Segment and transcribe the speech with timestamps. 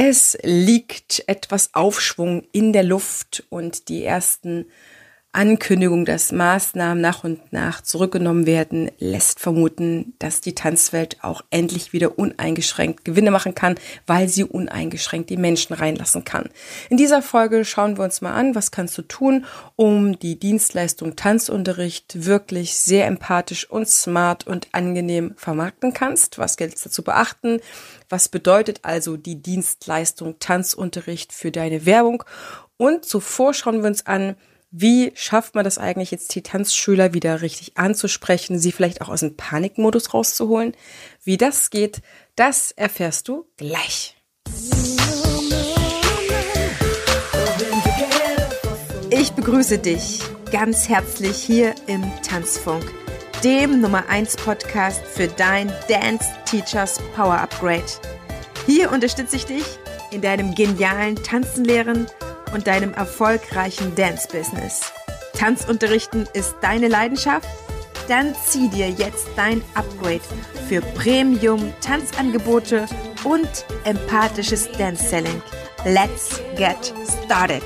[0.00, 4.66] Es liegt etwas Aufschwung in der Luft und die ersten
[5.32, 11.92] Ankündigung, dass Maßnahmen nach und nach zurückgenommen werden, lässt vermuten, dass die Tanzwelt auch endlich
[11.92, 13.74] wieder uneingeschränkt Gewinne machen kann,
[14.06, 16.48] weil sie uneingeschränkt die Menschen reinlassen kann.
[16.88, 19.44] In dieser Folge schauen wir uns mal an, was kannst du tun,
[19.76, 26.38] um die Dienstleistung Tanzunterricht wirklich sehr empathisch und smart und angenehm vermarkten kannst.
[26.38, 27.60] Was gilt es dazu beachten?
[28.08, 32.24] Was bedeutet also die Dienstleistung Tanzunterricht für deine Werbung?
[32.78, 34.36] Und zuvor schauen wir uns an,
[34.70, 39.20] wie schafft man das eigentlich jetzt, die Tanzschüler wieder richtig anzusprechen, sie vielleicht auch aus
[39.20, 40.74] dem Panikmodus rauszuholen?
[41.24, 42.02] Wie das geht,
[42.36, 44.16] das erfährst du gleich.
[49.10, 50.20] Ich begrüße dich
[50.52, 52.84] ganz herzlich hier im Tanzfunk,
[53.42, 57.86] dem Nummer 1 Podcast für dein Dance Teachers Power Upgrade.
[58.66, 59.64] Hier unterstütze ich dich
[60.10, 62.06] in deinem genialen Tanzenlehren
[62.52, 64.92] und deinem erfolgreichen Dance-Business.
[65.34, 67.46] Tanzunterrichten ist deine Leidenschaft?
[68.08, 70.22] Dann zieh dir jetzt dein Upgrade
[70.68, 72.86] für Premium-Tanzangebote
[73.24, 73.48] und
[73.84, 75.42] empathisches Dance-Selling.
[75.84, 76.92] Let's get
[77.24, 77.62] started!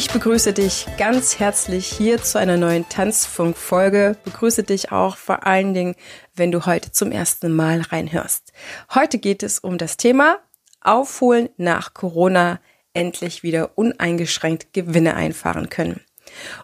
[0.00, 4.16] Ich begrüße dich ganz herzlich hier zu einer neuen Tanzfunk-Folge.
[4.24, 5.94] Begrüße dich auch vor allen Dingen,
[6.34, 8.54] wenn du heute zum ersten Mal reinhörst.
[8.94, 10.38] Heute geht es um das Thema
[10.80, 12.60] Aufholen nach Corona,
[12.94, 16.00] endlich wieder uneingeschränkt Gewinne einfahren können.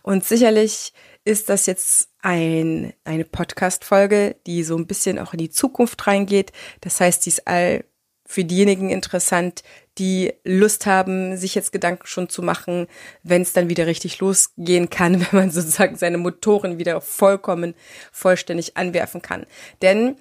[0.01, 0.95] Und sicherlich
[1.27, 6.53] ist das jetzt ein, eine Podcast-Folge, die so ein bisschen auch in die Zukunft reingeht.
[6.81, 7.85] Das heißt, die ist all
[8.27, 9.63] für diejenigen interessant,
[9.99, 12.87] die Lust haben, sich jetzt Gedanken schon zu machen,
[13.23, 17.75] wenn es dann wieder richtig losgehen kann, wenn man sozusagen seine Motoren wieder vollkommen
[18.13, 19.47] vollständig anwerfen kann.
[19.83, 20.17] Denn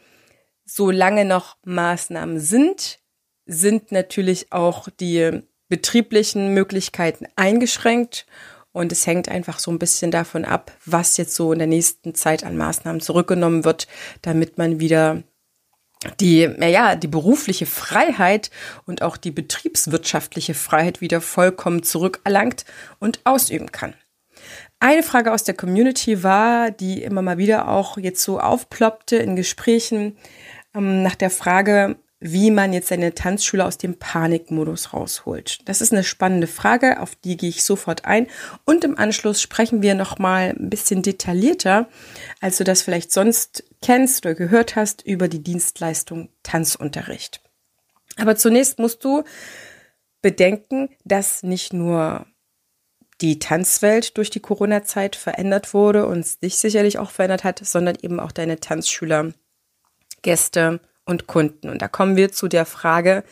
[0.66, 3.00] solange noch Maßnahmen sind,
[3.46, 8.26] sind natürlich auch die betrieblichen Möglichkeiten eingeschränkt
[8.72, 12.14] und es hängt einfach so ein bisschen davon ab, was jetzt so in der nächsten
[12.14, 13.88] Zeit an Maßnahmen zurückgenommen wird,
[14.22, 15.24] damit man wieder
[16.20, 18.52] die, ja, die berufliche Freiheit
[18.86, 22.66] und auch die betriebswirtschaftliche Freiheit wieder vollkommen zurückerlangt
[23.00, 23.94] und ausüben kann.
[24.80, 29.36] Eine Frage aus der Community war, die immer mal wieder auch jetzt so aufploppte in
[29.36, 30.18] Gesprächen
[30.76, 35.60] ähm, nach der Frage, wie man jetzt seine Tanzschüler aus dem Panikmodus rausholt.
[35.66, 38.28] Das ist eine spannende Frage, auf die gehe ich sofort ein.
[38.66, 41.88] Und im Anschluss sprechen wir nochmal ein bisschen detaillierter,
[42.42, 47.42] als du das vielleicht sonst kennst oder gehört hast, über die Dienstleistung Tanzunterricht.
[48.18, 49.24] Aber zunächst musst du
[50.24, 52.26] bedenken, dass nicht nur
[53.22, 58.20] die Tanzwelt durch die Corona-Zeit verändert wurde und dich sicherlich auch verändert hat, sondern eben
[58.20, 59.34] auch deine Tanzschüler,
[60.24, 61.70] Gäste, und Kunden.
[61.70, 63.24] Und da kommen wir zu der Frage,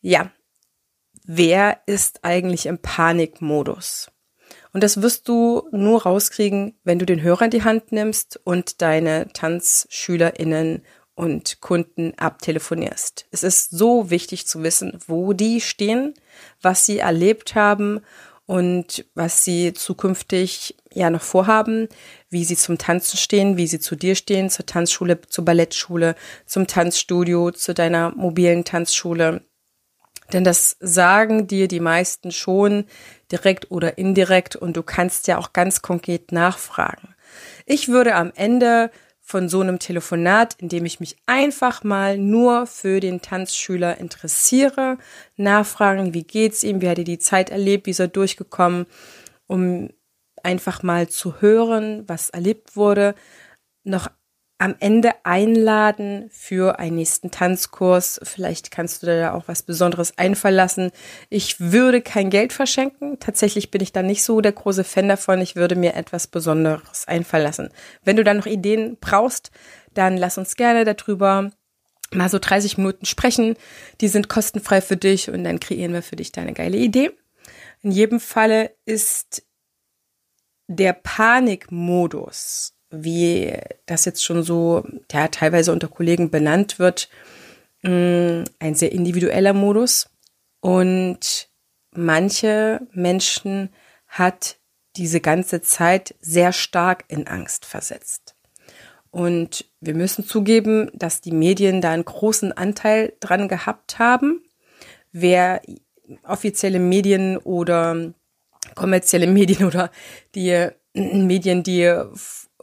[0.00, 0.30] ja,
[1.24, 4.11] wer ist eigentlich im Panikmodus?
[4.72, 8.80] Und das wirst du nur rauskriegen, wenn du den Hörer in die Hand nimmst und
[8.80, 10.82] deine TanzschülerInnen
[11.14, 13.26] und Kunden abtelefonierst.
[13.30, 16.14] Es ist so wichtig zu wissen, wo die stehen,
[16.62, 18.00] was sie erlebt haben
[18.46, 21.88] und was sie zukünftig ja noch vorhaben,
[22.30, 26.16] wie sie zum Tanzen stehen, wie sie zu dir stehen, zur Tanzschule, zur Ballettschule,
[26.46, 29.44] zum Tanzstudio, zu deiner mobilen Tanzschule.
[30.32, 32.84] Denn das sagen dir die meisten schon
[33.30, 37.14] direkt oder indirekt und du kannst ja auch ganz konkret nachfragen.
[37.66, 38.90] Ich würde am Ende
[39.20, 44.98] von so einem Telefonat, in dem ich mich einfach mal nur für den Tanzschüler interessiere,
[45.36, 48.86] nachfragen, wie geht's ihm, wie hat er die Zeit erlebt, wie ist er durchgekommen,
[49.46, 49.90] um
[50.42, 53.14] einfach mal zu hören, was erlebt wurde,
[53.84, 54.10] noch
[54.62, 58.20] am Ende einladen für einen nächsten Tanzkurs.
[58.22, 60.92] Vielleicht kannst du da auch was Besonderes einfallen lassen.
[61.30, 63.18] Ich würde kein Geld verschenken.
[63.18, 65.40] Tatsächlich bin ich da nicht so der große Fan davon.
[65.40, 67.70] Ich würde mir etwas Besonderes einfallen lassen.
[68.04, 69.50] Wenn du da noch Ideen brauchst,
[69.94, 71.50] dann lass uns gerne darüber
[72.12, 73.56] mal so 30 Minuten sprechen.
[74.00, 77.10] Die sind kostenfrei für dich und dann kreieren wir für dich deine geile Idee.
[77.80, 79.42] In jedem Falle ist
[80.68, 83.54] der Panikmodus wie
[83.86, 87.08] das jetzt schon so ja, teilweise unter Kollegen benannt wird,
[87.82, 90.10] mm, ein sehr individueller Modus.
[90.60, 91.48] Und
[91.92, 93.70] manche Menschen
[94.06, 94.56] hat
[94.96, 98.36] diese ganze Zeit sehr stark in Angst versetzt.
[99.10, 104.42] Und wir müssen zugeben, dass die Medien da einen großen Anteil dran gehabt haben.
[105.12, 105.60] Wer
[106.24, 108.12] offizielle Medien oder
[108.74, 109.90] kommerzielle Medien oder
[110.34, 111.92] die Medien, die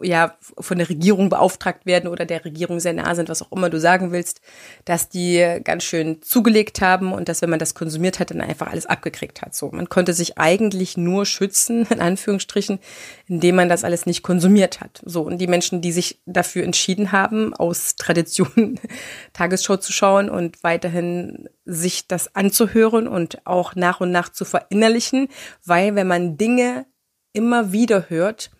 [0.03, 3.69] ja von der Regierung beauftragt werden oder der Regierung sehr nah sind, was auch immer
[3.69, 4.41] du sagen willst,
[4.85, 8.67] dass die ganz schön zugelegt haben und dass wenn man das konsumiert hat, dann einfach
[8.67, 9.55] alles abgekriegt hat.
[9.55, 12.79] So, man konnte sich eigentlich nur schützen, in Anführungsstrichen,
[13.27, 15.01] indem man das alles nicht konsumiert hat.
[15.05, 18.79] So, und die Menschen, die sich dafür entschieden haben, aus Tradition
[19.33, 25.27] Tagesschau zu schauen und weiterhin sich das anzuhören und auch nach und nach zu verinnerlichen,
[25.65, 26.85] weil wenn man Dinge
[27.33, 28.51] immer wieder hört,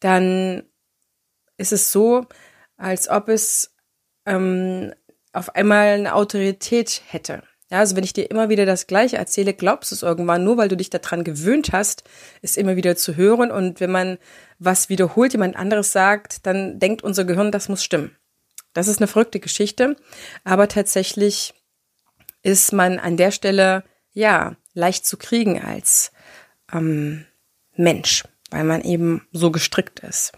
[0.00, 0.64] dann
[1.56, 2.26] ist es so,
[2.76, 3.74] als ob es
[4.26, 4.92] ähm,
[5.32, 7.42] auf einmal eine Autorität hätte.
[7.70, 10.58] Ja, also wenn ich dir immer wieder das Gleiche erzähle, glaubst du es irgendwann, nur
[10.58, 12.04] weil du dich daran gewöhnt hast,
[12.42, 13.50] es immer wieder zu hören.
[13.50, 14.18] Und wenn man
[14.58, 18.14] was wiederholt, jemand anderes sagt, dann denkt unser Gehirn, das muss stimmen.
[18.74, 19.96] Das ist eine verrückte Geschichte.
[20.44, 21.54] Aber tatsächlich
[22.42, 26.12] ist man an der Stelle, ja, leicht zu kriegen als
[26.70, 27.24] ähm,
[27.74, 30.32] Mensch, weil man eben so gestrickt ist.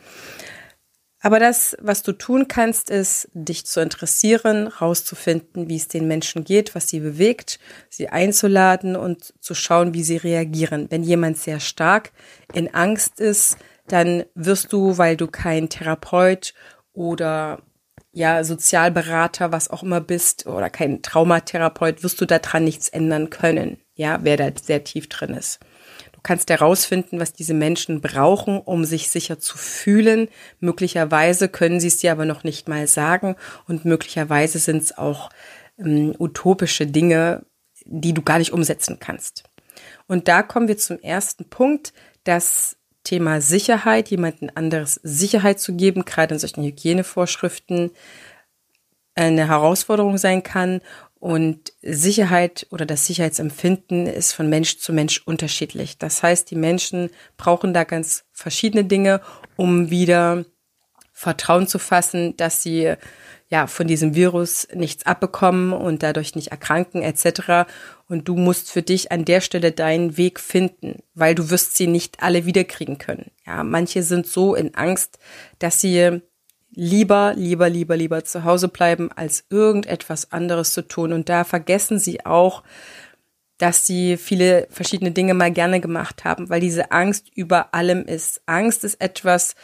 [1.25, 6.45] Aber das, was du tun kannst, ist, dich zu interessieren, rauszufinden, wie es den Menschen
[6.45, 10.89] geht, was sie bewegt, sie einzuladen und zu schauen, wie sie reagieren.
[10.91, 12.13] Wenn jemand sehr stark
[12.53, 13.57] in Angst ist,
[13.87, 16.53] dann wirst du, weil du kein Therapeut
[16.93, 17.63] oder
[18.13, 23.79] ja, Sozialberater, was auch immer bist, oder kein Traumatherapeut, wirst du daran nichts ändern können.
[23.95, 25.59] Ja, wer da sehr tief drin ist
[26.25, 30.29] kannst herausfinden, was diese Menschen brauchen, um sich sicher zu fühlen.
[30.59, 33.37] Möglicherweise können sie es dir aber noch nicht mal sagen
[33.69, 35.31] und möglicherweise sind es auch
[35.79, 37.45] ähm, utopische Dinge,
[37.85, 39.45] die du gar nicht umsetzen kannst.
[40.07, 41.93] Und da kommen wir zum ersten Punkt,
[42.25, 47.91] das Thema Sicherheit, jemanden anderes Sicherheit zu geben, gerade in solchen Hygienevorschriften,
[49.15, 50.81] eine Herausforderung sein kann
[51.19, 55.99] und Sicherheit oder das Sicherheitsempfinden ist von Mensch zu Mensch unterschiedlich.
[55.99, 59.21] Das heißt, die Menschen brauchen da ganz verschiedene Dinge,
[59.57, 60.45] um wieder
[61.13, 62.95] Vertrauen zu fassen, dass sie
[63.49, 67.71] ja von diesem Virus nichts abbekommen und dadurch nicht erkranken etc.
[68.09, 71.87] Und du musst für dich an der Stelle deinen Weg finden, weil du wirst sie
[71.87, 73.31] nicht alle wiederkriegen können.
[73.47, 75.19] Ja, manche sind so in Angst,
[75.61, 76.21] dass sie
[76.75, 81.13] lieber, lieber, lieber, lieber zu Hause bleiben, als irgendetwas anderes zu tun.
[81.13, 82.63] Und da vergessen sie auch,
[83.59, 88.43] dass sie viele verschiedene Dinge mal gerne gemacht haben, weil diese Angst über allem ist.
[88.47, 89.55] Angst ist etwas,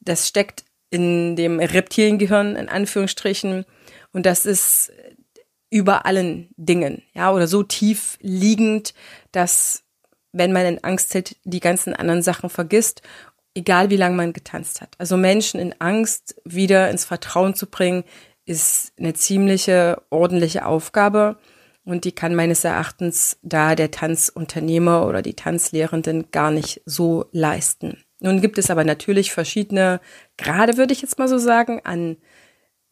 [0.00, 3.64] das steckt in dem Reptiliengehirn in Anführungsstrichen
[4.12, 4.92] und das ist
[5.70, 8.94] über allen Dingen, ja, oder so tief liegend,
[9.32, 9.82] dass
[10.32, 13.02] wenn man in Angst hält, die ganzen anderen Sachen vergisst
[13.54, 14.94] egal wie lange man getanzt hat.
[14.98, 18.04] Also Menschen in Angst wieder ins Vertrauen zu bringen,
[18.44, 21.38] ist eine ziemliche ordentliche Aufgabe
[21.84, 28.02] und die kann meines Erachtens da der Tanzunternehmer oder die Tanzlehrenden gar nicht so leisten.
[28.20, 30.00] Nun gibt es aber natürlich verschiedene,
[30.36, 32.16] gerade würde ich jetzt mal so sagen, an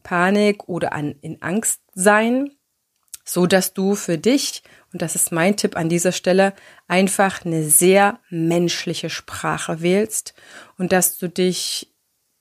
[0.02, 2.50] Panik oder an in Angst sein,
[3.24, 6.52] so dass du für dich und das ist mein Tipp an dieser Stelle,
[6.86, 10.34] einfach eine sehr menschliche Sprache wählst
[10.76, 11.92] und dass du dich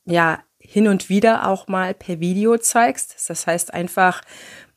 [0.06, 3.16] ja hin und wieder auch mal per Video zeigst.
[3.28, 4.22] Das heißt einfach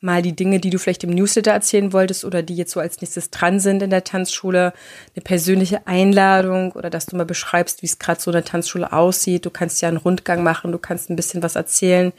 [0.00, 3.00] mal die Dinge, die du vielleicht im Newsletter erzählen wolltest oder die jetzt so als
[3.00, 4.72] nächstes dran sind in der Tanzschule,
[5.14, 8.92] eine persönliche Einladung oder dass du mal beschreibst, wie es gerade so in der Tanzschule
[8.92, 9.46] aussieht.
[9.46, 12.12] Du kannst ja einen Rundgang machen, du kannst ein bisschen was erzählen,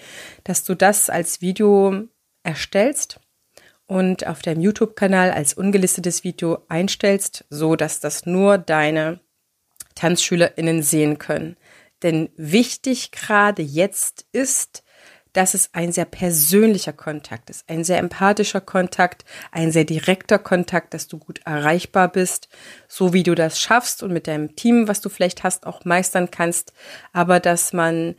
[0.44, 2.04] dass du das als Video
[2.44, 3.20] erstellst
[3.88, 9.20] und auf deinem YouTube-Kanal als ungelistetes Video einstellst, so dass das nur deine
[9.96, 11.58] TanzschülerInnen sehen können.
[12.04, 14.84] Denn wichtig gerade jetzt ist,
[15.36, 20.94] dass es ein sehr persönlicher Kontakt ist, ein sehr empathischer Kontakt, ein sehr direkter Kontakt,
[20.94, 22.48] dass du gut erreichbar bist,
[22.88, 26.32] so wie du das schaffst und mit deinem Team, was du vielleicht hast, auch meistern
[26.32, 26.72] kannst,
[27.12, 28.16] aber dass man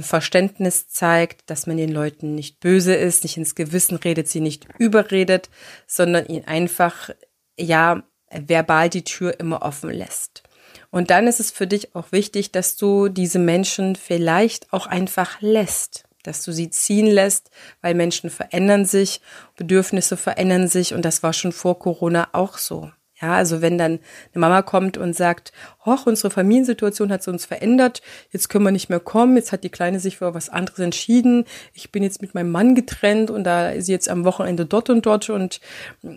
[0.00, 4.66] Verständnis zeigt, dass man den Leuten nicht böse ist, nicht ins Gewissen redet, sie nicht
[4.78, 5.48] überredet,
[5.86, 7.10] sondern ihnen einfach,
[7.58, 10.42] ja, verbal die Tür immer offen lässt.
[10.90, 15.40] Und dann ist es für dich auch wichtig, dass du diese Menschen vielleicht auch einfach
[15.40, 17.50] lässt, dass du sie ziehen lässt,
[17.80, 19.20] weil Menschen verändern sich,
[19.56, 22.90] Bedürfnisse verändern sich und das war schon vor Corona auch so.
[23.20, 23.92] Ja, also wenn dann
[24.34, 25.52] eine Mama kommt und sagt,
[25.86, 29.70] hoch, unsere Familiensituation hat uns verändert, jetzt können wir nicht mehr kommen, jetzt hat die
[29.70, 33.70] Kleine sich für was anderes entschieden, ich bin jetzt mit meinem Mann getrennt und da
[33.70, 35.60] ist sie jetzt am Wochenende dort und dort und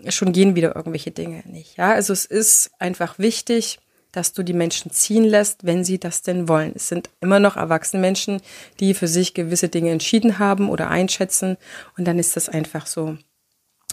[0.08, 1.78] schon gehen wieder irgendwelche Dinge nicht.
[1.78, 3.78] Ja, also es ist einfach wichtig,
[4.12, 6.72] dass du die Menschen ziehen lässt, wenn sie das denn wollen.
[6.74, 8.42] Es sind immer noch erwachsene Menschen,
[8.78, 11.56] die für sich gewisse Dinge entschieden haben oder einschätzen
[11.96, 13.16] und dann ist das einfach so.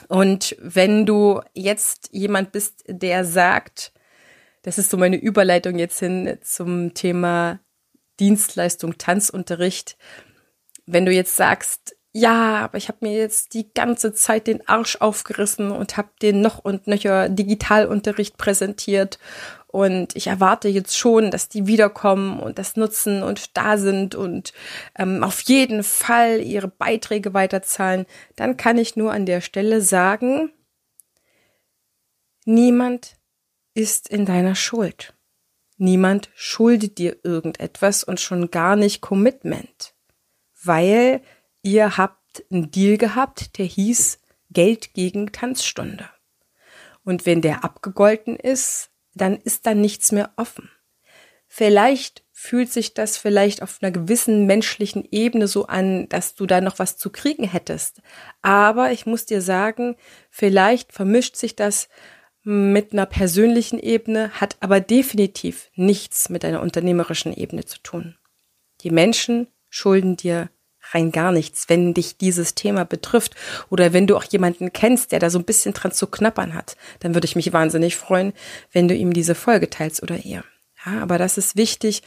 [0.07, 3.91] Und wenn du jetzt jemand bist, der sagt,
[4.61, 7.59] das ist so meine Überleitung jetzt hin zum Thema
[8.19, 9.97] Dienstleistung Tanzunterricht.
[10.85, 14.95] Wenn du jetzt sagst, ja, aber ich habe mir jetzt die ganze Zeit den Arsch
[14.95, 19.19] aufgerissen und habe den noch und nöcher Digitalunterricht präsentiert
[19.77, 24.51] und ich erwarte jetzt schon, dass die wiederkommen und das nutzen und da sind und
[24.97, 30.51] ähm, auf jeden Fall ihre Beiträge weiterzahlen, dann kann ich nur an der Stelle sagen,
[32.43, 33.17] niemand
[33.75, 35.13] ist in deiner Schuld.
[35.77, 39.93] Niemand schuldet dir irgendetwas und schon gar nicht Commitment,
[40.63, 41.21] weil
[41.61, 44.17] ihr habt einen Deal gehabt, der hieß
[44.49, 46.09] Geld gegen Tanzstunde.
[47.03, 50.69] Und wenn der abgegolten ist, dann ist da nichts mehr offen.
[51.47, 56.61] Vielleicht fühlt sich das vielleicht auf einer gewissen menschlichen Ebene so an, dass du da
[56.61, 58.01] noch was zu kriegen hättest.
[58.41, 59.95] Aber ich muss dir sagen,
[60.29, 61.89] vielleicht vermischt sich das
[62.43, 68.17] mit einer persönlichen Ebene, hat aber definitiv nichts mit einer unternehmerischen Ebene zu tun.
[68.81, 70.49] Die Menschen schulden dir
[70.93, 73.35] rein gar nichts, wenn dich dieses Thema betrifft
[73.69, 76.75] oder wenn du auch jemanden kennst, der da so ein bisschen dran zu knappern hat,
[76.99, 78.33] dann würde ich mich wahnsinnig freuen,
[78.71, 80.43] wenn du ihm diese Folge teilst oder ihr.
[80.85, 82.03] Ja, aber das ist wichtig,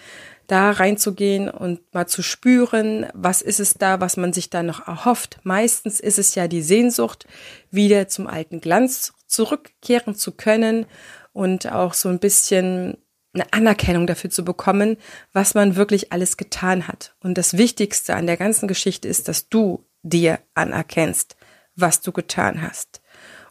[0.46, 4.86] da reinzugehen und mal zu spüren, was ist es da, was man sich da noch
[4.86, 5.38] erhofft.
[5.44, 7.26] Meistens ist es ja die Sehnsucht,
[7.70, 10.86] wieder zum alten Glanz zurückkehren zu können
[11.32, 12.96] und auch so ein bisschen
[13.32, 14.96] eine Anerkennung dafür zu bekommen,
[15.32, 17.14] was man wirklich alles getan hat.
[17.20, 21.36] Und das Wichtigste an der ganzen Geschichte ist, dass du dir anerkennst,
[21.76, 23.00] was du getan hast.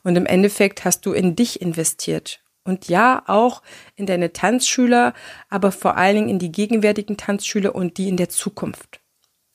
[0.04, 2.42] Und im Endeffekt hast du in dich investiert.
[2.64, 3.62] Und ja, auch
[3.96, 5.14] in deine Tanzschüler,
[5.50, 8.99] aber vor allen Dingen in die gegenwärtigen Tanzschüler und die in der Zukunft.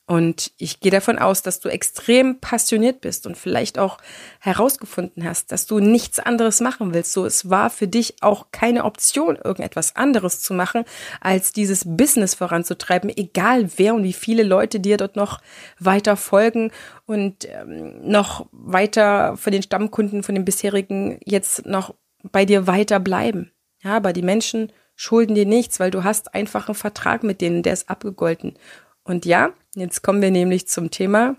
[0.07, 3.97] Und ich gehe davon aus, dass du extrem passioniert bist und vielleicht auch
[4.39, 7.15] herausgefunden hast, dass du nichts anderes machen willst.
[7.15, 10.85] So, es war für dich auch keine Option, irgendetwas anderes zu machen,
[11.23, 15.41] als dieses Business voranzutreiben, egal wer und wie viele Leute dir dort noch
[15.79, 16.71] weiter folgen
[17.07, 21.95] und ähm, noch weiter von den Stammkunden, von den bisherigen jetzt noch
[22.31, 23.53] bei dir weiter bleiben.
[23.83, 27.63] Ja, aber die Menschen schulden dir nichts, weil du hast einfach einen Vertrag mit denen,
[27.63, 28.59] der ist abgegolten.
[29.05, 31.37] Und ja, jetzt kommen wir nämlich zum Thema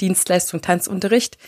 [0.00, 1.38] Dienstleistung Tanzunterricht.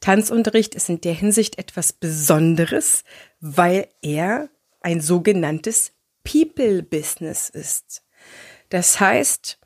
[0.00, 3.02] Tanzunterricht ist in der Hinsicht etwas Besonderes,
[3.40, 4.48] weil er
[4.80, 8.02] ein sogenanntes People-Business ist.
[8.70, 9.58] Das heißt,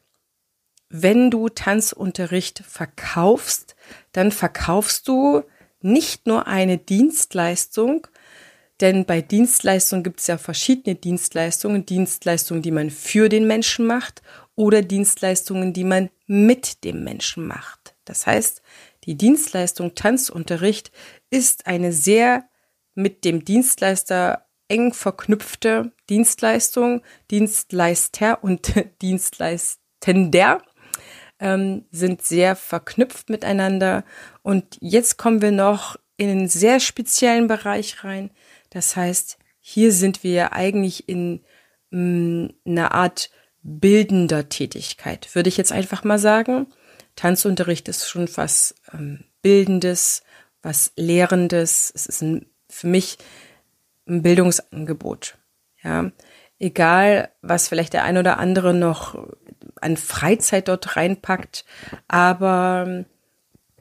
[0.89, 3.77] wenn du Tanzunterricht verkaufst,
[4.13, 5.43] dann verkaufst du
[5.81, 8.07] nicht nur eine Dienstleistung,
[8.81, 11.85] denn bei Dienstleistungen gibt es ja verschiedene Dienstleistungen.
[11.85, 14.23] Dienstleistungen, die man für den Menschen macht
[14.59, 17.95] oder Dienstleistungen, die man mit dem Menschen macht.
[18.05, 18.61] Das heißt,
[19.05, 20.91] die Dienstleistung Tanzunterricht
[21.31, 22.49] ist eine sehr
[22.97, 27.03] mit dem Dienstleister eng verknüpfte Dienstleistung.
[27.31, 30.63] Dienstleister und Dienstleistender
[31.39, 34.05] ähm, sind sehr verknüpft miteinander.
[34.43, 38.33] Und jetzt kommen wir noch in einen sehr speziellen Bereich rein.
[38.71, 41.45] Das heißt, hier sind wir eigentlich in
[41.91, 43.31] mh, mm, einer Art
[43.63, 46.67] bildender Tätigkeit, würde ich jetzt einfach mal sagen.
[47.17, 50.23] Tanzunterricht ist schon was ähm, Bildendes,
[50.63, 51.93] was Lehrendes.
[51.95, 53.19] Es ist ein, für mich
[54.07, 55.37] ein Bildungsangebot.
[55.83, 56.11] Ja,
[56.59, 59.29] egal, was vielleicht der ein oder andere noch
[59.81, 61.65] an Freizeit dort reinpackt,
[62.09, 63.05] aber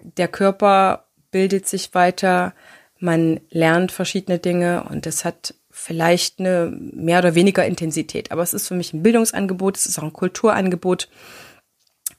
[0.01, 2.53] der Körper bildet sich weiter,
[2.99, 8.31] man lernt verschiedene Dinge und es hat vielleicht eine mehr oder weniger Intensität.
[8.31, 11.07] Aber es ist für mich ein Bildungsangebot, es ist auch ein Kulturangebot.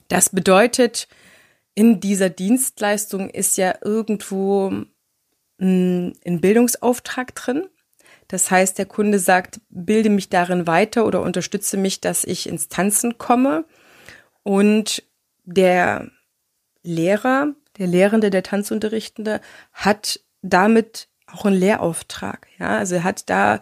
[0.07, 1.09] Das bedeutet,
[1.75, 4.71] in dieser Dienstleistung ist ja irgendwo
[5.59, 7.67] hm, ein Bildungsauftrag drin.
[8.29, 12.69] Das heißt, der Kunde sagt, bilde mich darin weiter oder unterstütze mich, dass ich ins
[12.69, 13.65] Tanzen komme.
[14.43, 15.03] Und
[15.43, 16.09] der
[16.81, 19.41] Lehrer, der Lehrende, der Tanzunterrichtende
[19.73, 22.47] hat damit auch ein Lehrauftrag.
[22.57, 23.59] Ja, also er hat da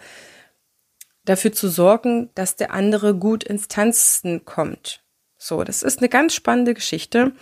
[1.25, 5.03] dafür zu sorgen, dass der andere gut ins Tanzen kommt.
[5.37, 7.33] So, das ist eine ganz spannende Geschichte.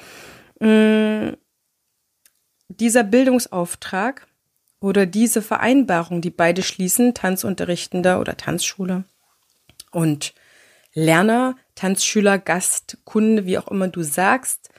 [0.59, 1.37] Mhm.
[2.67, 4.27] Dieser Bildungsauftrag
[4.79, 9.03] oder diese Vereinbarung, die beide schließen, Tanzunterrichtender oder Tanzschule
[9.91, 10.33] und
[10.93, 14.69] Lerner, Tanzschüler, Gast, Kunde, wie auch immer du sagst,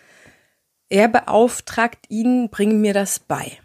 [0.88, 3.58] er beauftragt ihn, bring mir das bei.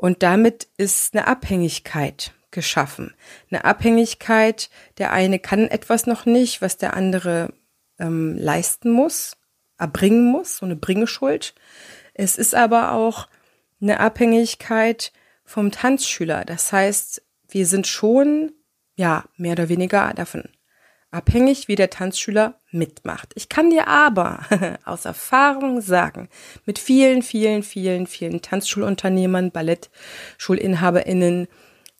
[0.00, 3.12] Und damit ist eine Abhängigkeit geschaffen.
[3.50, 7.52] Eine Abhängigkeit, der eine kann etwas noch nicht, was der andere
[7.98, 9.36] ähm, leisten muss,
[9.76, 11.54] erbringen muss, so eine Bringeschuld.
[12.14, 13.28] Es ist aber auch
[13.82, 15.12] eine Abhängigkeit
[15.44, 16.46] vom Tanzschüler.
[16.46, 18.52] Das heißt, wir sind schon,
[18.96, 20.44] ja, mehr oder weniger davon
[21.10, 23.32] abhängig, wie der Tanzschüler mitmacht.
[23.34, 24.40] Ich kann dir aber
[24.84, 26.28] aus Erfahrung sagen,
[26.66, 31.48] mit vielen, vielen, vielen, vielen Tanzschulunternehmern, Ballettschulinhaberinnen,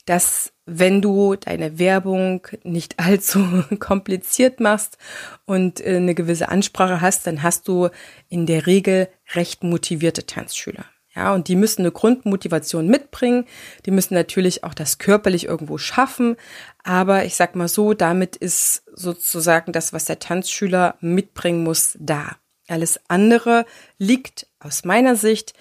[0.07, 4.99] dass wenn du deine Werbung nicht allzu kompliziert machst
[5.45, 7.89] und äh, eine gewisse Ansprache hast, dann hast du
[8.29, 10.85] in der Regel recht motivierte Tanzschüler.
[11.21, 13.45] Ja, und die müssen eine Grundmotivation mitbringen.
[13.85, 16.37] Die müssen natürlich auch das körperlich irgendwo schaffen.
[16.83, 22.37] Aber ich sag mal so, damit ist sozusagen das, was der Tanzschüler mitbringen muss, da.
[22.69, 23.67] Alles andere
[23.99, 25.53] liegt aus meiner Sicht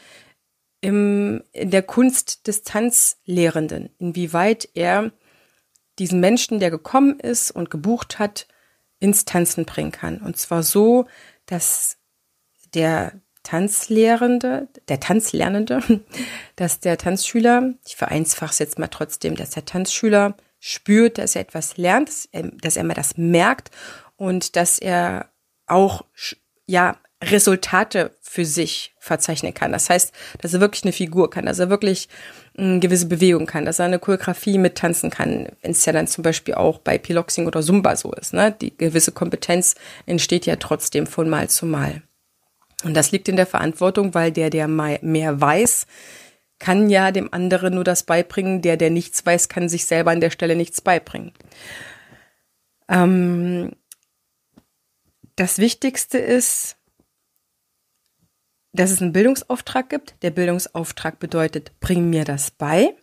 [0.79, 5.11] im, in der Kunst des Tanzlehrenden, inwieweit er
[5.97, 8.47] diesen Menschen, der gekommen ist und gebucht hat,
[9.01, 10.19] ins Tanzen bringen kann.
[10.19, 11.05] Und zwar so,
[11.47, 11.97] dass
[12.73, 15.81] der Tanzlehrende, der Tanzlernende,
[16.55, 21.41] dass der Tanzschüler, ich vereinfache es jetzt mal trotzdem, dass der Tanzschüler spürt, dass er
[21.41, 23.71] etwas lernt, dass er, dass er mal das merkt
[24.17, 25.29] und dass er
[25.65, 26.05] auch
[26.67, 29.71] ja Resultate für sich verzeichnen kann.
[29.71, 32.07] Das heißt, dass er wirklich eine Figur kann, dass er wirklich
[32.55, 36.05] eine hm, gewisse Bewegung kann, dass er eine Choreografie mittanzen kann, wenn es ja dann
[36.05, 38.33] zum Beispiel auch bei Piloxing oder Zumba so ist.
[38.33, 38.55] Ne?
[38.61, 39.73] Die gewisse Kompetenz
[40.05, 42.03] entsteht ja trotzdem von Mal zu Mal.
[42.83, 45.85] Und das liegt in der Verantwortung, weil der, der mehr weiß,
[46.59, 48.61] kann ja dem anderen nur das beibringen.
[48.61, 51.33] Der, der nichts weiß, kann sich selber an der Stelle nichts beibringen.
[52.87, 53.71] Ähm,
[55.35, 56.77] das Wichtigste ist,
[58.73, 60.15] dass es einen Bildungsauftrag gibt.
[60.21, 62.95] Der Bildungsauftrag bedeutet, bring mir das bei.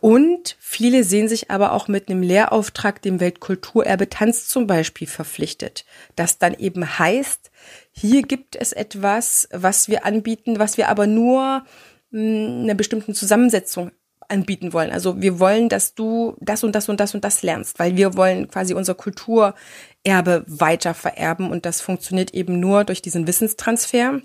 [0.00, 5.84] Und viele sehen sich aber auch mit einem Lehrauftrag dem Weltkulturerbe Tanz zum Beispiel verpflichtet.
[6.16, 7.50] Das dann eben heißt,
[8.00, 11.64] hier gibt es etwas, was wir anbieten, was wir aber nur
[12.10, 13.90] hm, einer bestimmten Zusammensetzung
[14.26, 14.90] anbieten wollen.
[14.90, 18.16] Also wir wollen, dass du das und das und das und das lernst, weil wir
[18.16, 24.22] wollen quasi unser Kulturerbe weiter vererben und das funktioniert eben nur durch diesen Wissenstransfer.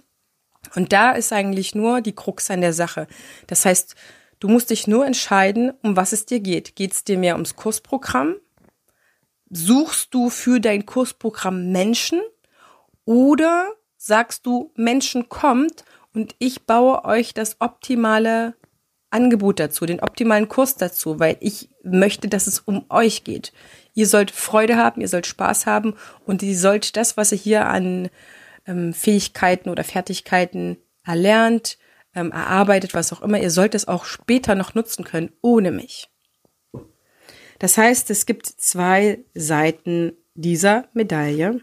[0.75, 3.08] Und da ist eigentlich nur die Krux an der Sache.
[3.48, 3.96] Das heißt,
[4.39, 6.77] du musst dich nur entscheiden, um was es dir geht.
[6.77, 8.35] Geht es dir mehr ums Kursprogramm?
[9.50, 12.22] Suchst du für dein Kursprogramm Menschen?
[13.05, 18.55] Oder sagst du, Menschen kommt und ich baue euch das optimale
[19.09, 23.53] Angebot dazu, den optimalen Kurs dazu, weil ich möchte, dass es um euch geht.
[23.94, 27.68] Ihr sollt Freude haben, ihr sollt Spaß haben und ihr sollt das, was ihr hier
[27.68, 28.09] an
[28.68, 31.77] ähm, Fähigkeiten oder Fertigkeiten erlernt,
[32.13, 33.39] ähm, erarbeitet, was auch immer.
[33.39, 36.09] Ihr sollt es auch später noch nutzen können, ohne mich.
[37.59, 41.61] Das heißt, es gibt zwei Seiten dieser Medaille.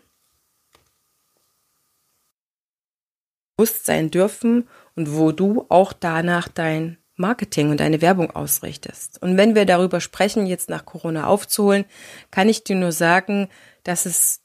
[3.63, 9.23] Bewusst sein dürfen und wo du auch danach dein Marketing und deine Werbung ausrichtest.
[9.23, 11.85] Und wenn wir darüber sprechen, jetzt nach Corona aufzuholen,
[12.33, 13.49] kann ich dir nur sagen,
[13.85, 14.41] dass es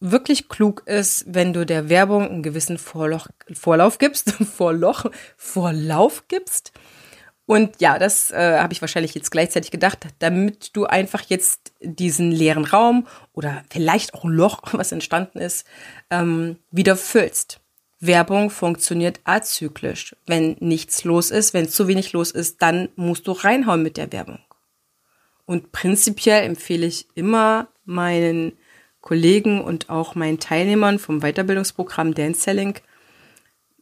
[0.00, 5.04] wirklich klug ist, wenn du der Werbung einen gewissen Vorloch, Vorlauf gibst, Vorloch,
[5.36, 6.72] Vorlauf gibst.
[7.46, 12.32] Und ja, das äh, habe ich wahrscheinlich jetzt gleichzeitig gedacht, damit du einfach jetzt diesen
[12.32, 15.68] leeren Raum oder vielleicht auch ein Loch, was entstanden ist,
[16.10, 17.60] ähm, wieder füllst.
[17.98, 20.14] Werbung funktioniert azyklisch.
[20.26, 24.12] Wenn nichts los ist, wenn zu wenig los ist, dann musst du reinhauen mit der
[24.12, 24.38] Werbung.
[25.46, 28.52] Und prinzipiell empfehle ich immer meinen
[29.00, 32.74] Kollegen und auch meinen Teilnehmern vom Weiterbildungsprogramm Dance Selling,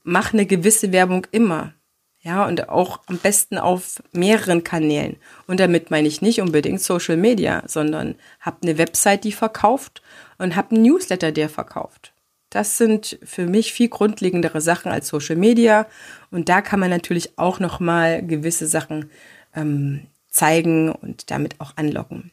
[0.02, 1.72] mach eine gewisse Werbung immer.
[2.20, 5.16] Ja, und auch am besten auf mehreren Kanälen.
[5.46, 10.00] Und damit meine ich nicht unbedingt Social Media, sondern hab eine Website, die verkauft
[10.38, 12.13] und hab einen Newsletter, der verkauft.
[12.54, 15.88] Das sind für mich viel grundlegendere Sachen als Social Media.
[16.30, 19.10] Und da kann man natürlich auch nochmal gewisse Sachen
[19.56, 22.30] ähm, zeigen und damit auch anlocken.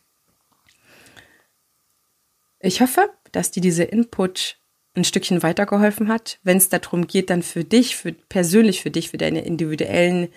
[2.60, 4.60] Ich hoffe, dass dir dieser Input
[4.94, 9.10] ein Stückchen weitergeholfen hat, wenn es darum geht, dann für dich, für persönlich für dich,
[9.10, 10.28] für deine individuellen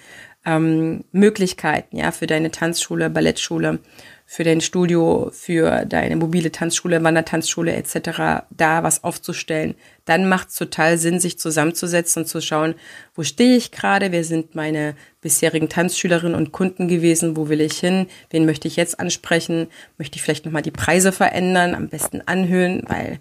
[0.45, 3.81] ähm, Möglichkeiten, ja, für deine Tanzschule, Ballettschule,
[4.27, 8.47] für dein Studio, für deine mobile Tanzschule, Wandertanzschule etc.
[8.51, 9.75] da was aufzustellen,
[10.07, 12.75] dann macht es total Sinn, sich zusammenzusetzen und zu schauen,
[13.15, 17.79] wo stehe ich gerade, wer sind meine bisherigen Tanzschülerinnen und Kunden gewesen, wo will ich
[17.79, 22.23] hin, wen möchte ich jetzt ansprechen, möchte ich vielleicht nochmal die Preise verändern, am besten
[22.23, 23.19] anhöhen, weil,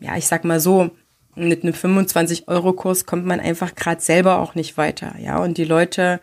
[0.00, 0.90] ja, ich sag mal so,
[1.36, 6.20] mit einem 25-Euro-Kurs kommt man einfach gerade selber auch nicht weiter, ja, und die Leute,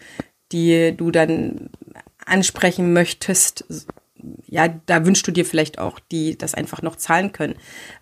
[0.51, 1.69] die du dann
[2.25, 3.65] ansprechen möchtest,
[4.47, 7.55] ja, da wünschst du dir vielleicht auch, die das einfach noch zahlen können.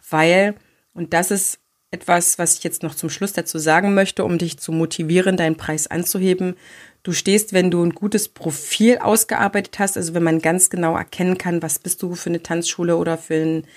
[0.10, 0.56] Weil,
[0.94, 1.60] und das ist
[1.92, 5.58] etwas, was ich jetzt noch zum Schluss dazu sagen möchte, um dich zu motivieren, deinen
[5.58, 6.56] Preis anzuheben.
[7.02, 11.38] du stehst, wenn du ein gutes Profil ausgearbeitet hast, also wenn man ganz genau erkennen
[11.38, 13.68] kann, was bist du für eine Tanzschule oder für, ein,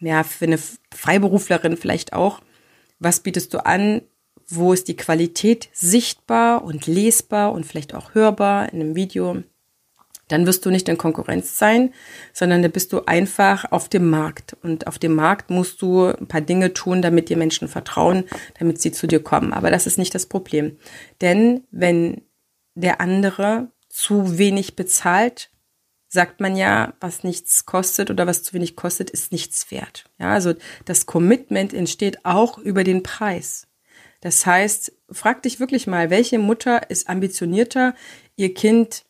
[0.00, 0.58] ja, für eine
[0.92, 2.40] Freiberuflerin vielleicht auch,
[2.98, 4.02] was bietest du an,
[4.48, 9.42] wo ist die Qualität sichtbar und lesbar und vielleicht auch hörbar in einem Video,
[10.28, 11.92] dann wirst du nicht in Konkurrenz sein,
[12.32, 14.56] sondern da bist du einfach auf dem Markt.
[14.62, 18.24] Und auf dem Markt musst du ein paar Dinge tun, damit dir Menschen vertrauen,
[18.58, 19.52] damit sie zu dir kommen.
[19.52, 20.78] Aber das ist nicht das Problem.
[21.20, 22.22] Denn wenn
[22.74, 25.50] der andere zu wenig bezahlt,
[26.08, 30.04] sagt man ja, was nichts kostet oder was zu wenig kostet, ist nichts wert.
[30.18, 30.54] Ja, also
[30.84, 33.66] das Commitment entsteht auch über den Preis.
[34.24, 37.94] Das heißt, frag dich wirklich mal, welche Mutter ist ambitionierter,
[38.36, 39.04] ihr Kind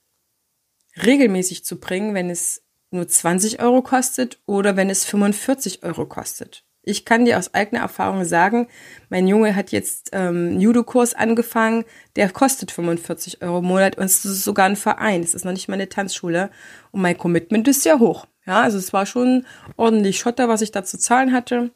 [1.01, 6.65] regelmäßig zu bringen, wenn es nur 20 Euro kostet oder wenn es 45 Euro kostet.
[6.83, 8.67] Ich kann dir aus eigener Erfahrung sagen,
[9.09, 11.85] mein Junge hat jetzt ähm, Judo-Kurs angefangen,
[12.17, 15.53] der kostet 45 Euro im Monat und es ist sogar ein Verein, es ist noch
[15.53, 16.51] nicht mal eine Tanzschule
[16.91, 18.27] und mein Commitment ist sehr hoch.
[18.47, 19.47] Ja, also es war schon
[19.77, 21.71] ordentlich Schotter, was ich da zu zahlen hatte.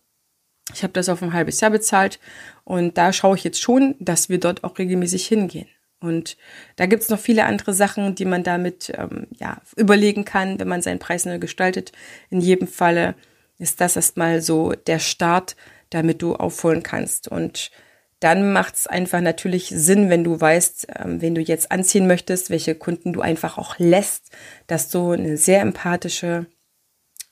[0.75, 2.19] Ich habe das auf ein halbes Jahr bezahlt
[2.65, 5.69] und da schaue ich jetzt schon, dass wir dort auch regelmäßig hingehen.
[6.01, 6.37] Und
[6.77, 10.83] da gibt's noch viele andere Sachen, die man damit ähm, ja, überlegen kann, wenn man
[10.83, 11.93] seinen Preis neu gestaltet.
[12.31, 13.15] In jedem Falle
[13.59, 15.57] ist das erstmal so der Start,
[15.91, 17.27] damit du aufholen kannst.
[17.27, 17.73] Und
[18.21, 22.75] dann macht's einfach natürlich Sinn, wenn du weißt, ähm, wen du jetzt anziehen möchtest, welche
[22.75, 24.31] Kunden du einfach auch lässt,
[24.67, 26.47] dass du eine sehr empathische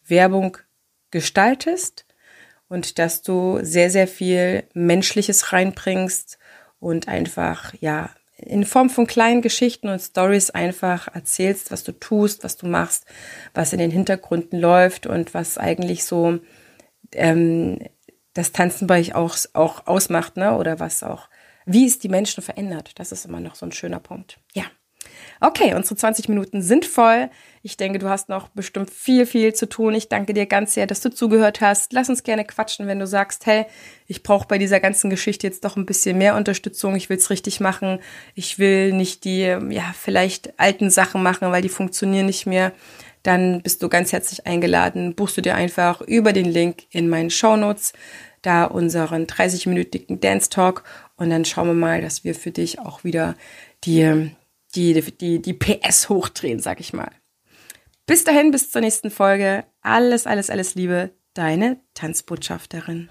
[0.07, 0.59] Werbung
[1.11, 2.06] gestaltest
[2.69, 6.39] und dass du sehr, sehr viel Menschliches reinbringst
[6.81, 12.45] und einfach, ja, in Form von kleinen Geschichten und Stories einfach erzählst, was du tust,
[12.45, 13.07] was du machst,
[13.55, 16.39] was in den Hintergründen läuft und was eigentlich so
[17.13, 17.79] ähm,
[18.35, 20.57] das Tanzen bei euch auch, auch ausmacht, ne?
[20.57, 21.29] Oder was auch,
[21.65, 22.93] wie es die Menschen verändert.
[22.99, 24.39] Das ist immer noch so ein schöner Punkt.
[24.53, 24.65] Ja.
[25.41, 27.31] Okay, unsere 20 Minuten sind voll.
[27.67, 29.93] Ich denke, du hast noch bestimmt viel, viel zu tun.
[29.97, 31.93] Ich danke dir ganz sehr, dass du zugehört hast.
[31.93, 33.67] Lass uns gerne quatschen, wenn du sagst, hey,
[34.07, 36.95] ich brauche bei dieser ganzen Geschichte jetzt doch ein bisschen mehr Unterstützung.
[36.95, 37.99] Ich will es richtig machen.
[38.37, 42.71] Ich will nicht die, ja, vielleicht alten Sachen machen, weil die funktionieren nicht mehr.
[43.25, 45.17] Dann bist du ganz herzlich eingeladen.
[45.17, 47.95] Buchst du dir einfach über den Link in meinen Show Notes
[48.43, 50.85] da unseren 30-minütigen Dance Talk
[51.17, 53.35] und dann schauen wir mal, dass wir für dich auch wieder
[53.83, 54.31] die
[54.77, 57.11] die, die, die PS hochdrehen, sag ich mal.
[58.07, 59.65] Bis dahin, bis zur nächsten Folge.
[59.81, 61.11] Alles, alles, alles Liebe.
[61.35, 63.11] Deine Tanzbotschafterin.